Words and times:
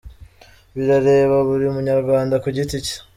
Birareba 0.75 1.37
buri 1.47 1.65
munyarwanda 1.73 2.35
ku 2.43 2.47
giti 2.55 2.77
cye! 2.85 2.95